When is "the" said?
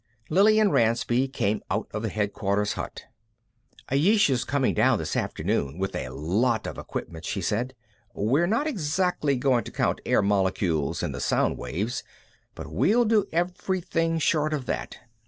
2.01-2.09, 11.11-11.21